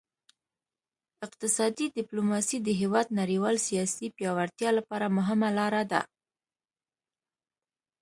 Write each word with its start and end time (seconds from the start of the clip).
اقتصادي 1.25 1.85
ډیپلوماسي 1.97 2.57
د 2.63 2.69
هیواد 2.81 3.07
نړیوال 3.21 3.55
سیالۍ 3.65 4.07
پیاوړتیا 4.17 4.69
لپاره 4.77 5.13
مهمه 5.17 5.49
لار 5.57 5.75
ده 5.91 6.01